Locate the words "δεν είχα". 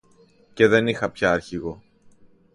0.67-1.11